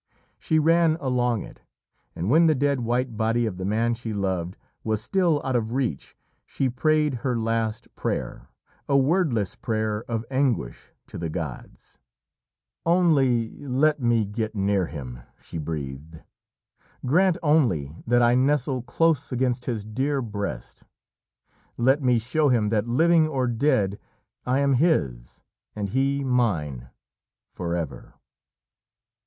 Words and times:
She 0.39 0.57
ran 0.57 0.97
along 0.99 1.43
it, 1.43 1.61
and 2.15 2.27
when 2.31 2.47
the 2.47 2.55
dead, 2.55 2.79
white 2.79 3.17
body 3.17 3.45
of 3.45 3.57
the 3.57 3.65
man 3.65 3.93
she 3.93 4.13
loved 4.15 4.57
was 4.83 4.99
still 5.03 5.39
out 5.45 5.55
of 5.55 5.73
reach, 5.73 6.17
she 6.43 6.69
prayed 6.71 7.17
her 7.21 7.37
last 7.37 7.87
prayer 7.93 8.49
a 8.89 8.97
wordless 8.97 9.55
prayer 9.55 10.03
of 10.09 10.25
anguish 10.31 10.91
to 11.05 11.19
the 11.19 11.29
gods. 11.29 11.99
"Only 12.83 13.51
let 13.63 14.01
me 14.01 14.25
get 14.25 14.55
near 14.55 14.87
him," 14.87 15.19
she 15.39 15.59
breathed. 15.59 16.23
"Grant 17.05 17.37
only 17.43 17.95
that 18.07 18.23
I 18.23 18.33
nestle 18.33 18.81
close 18.81 19.31
against 19.31 19.65
his 19.65 19.85
dear 19.85 20.19
breast. 20.23 20.83
Let 21.77 22.01
me 22.01 22.17
show 22.17 22.49
him 22.49 22.69
that, 22.69 22.87
living 22.87 23.27
or 23.27 23.45
dead, 23.45 23.99
I 24.47 24.61
am 24.61 24.73
his, 24.73 25.43
and 25.75 25.89
he 25.89 26.23
mine 26.23 26.89
forever." 27.51 28.15